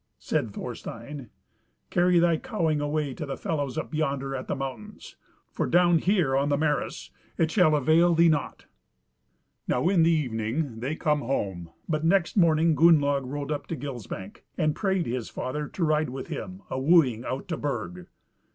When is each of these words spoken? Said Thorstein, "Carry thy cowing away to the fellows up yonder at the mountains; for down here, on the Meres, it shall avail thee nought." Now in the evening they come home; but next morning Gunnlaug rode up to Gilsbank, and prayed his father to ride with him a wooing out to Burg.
Said 0.17 0.49
Thorstein, 0.49 1.29
"Carry 1.91 2.17
thy 2.17 2.35
cowing 2.37 2.81
away 2.81 3.13
to 3.13 3.23
the 3.23 3.37
fellows 3.37 3.77
up 3.77 3.93
yonder 3.93 4.35
at 4.35 4.47
the 4.47 4.55
mountains; 4.55 5.15
for 5.51 5.67
down 5.67 5.99
here, 5.99 6.35
on 6.35 6.49
the 6.49 6.57
Meres, 6.57 7.11
it 7.37 7.51
shall 7.51 7.75
avail 7.75 8.15
thee 8.15 8.27
nought." 8.27 8.65
Now 9.67 9.87
in 9.89 10.01
the 10.01 10.09
evening 10.09 10.79
they 10.79 10.95
come 10.95 11.19
home; 11.21 11.69
but 11.87 12.03
next 12.03 12.35
morning 12.35 12.73
Gunnlaug 12.75 13.27
rode 13.27 13.51
up 13.51 13.67
to 13.67 13.75
Gilsbank, 13.75 14.43
and 14.57 14.75
prayed 14.75 15.05
his 15.05 15.29
father 15.29 15.67
to 15.67 15.83
ride 15.83 16.09
with 16.09 16.29
him 16.29 16.63
a 16.71 16.79
wooing 16.79 17.23
out 17.23 17.47
to 17.49 17.57
Burg. 17.57 18.07